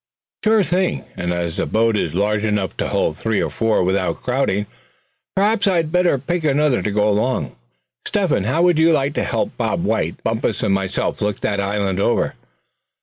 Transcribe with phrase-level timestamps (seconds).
[0.43, 4.19] "Sure thing; and as the boat is large enough, to hold three or four without
[4.19, 4.65] crowding,
[5.35, 7.55] perhaps I'd better pick another to go along.
[8.07, 11.61] Step hen, how would you like to help Bob White, Bumpus and myself look that
[11.61, 12.33] island over?"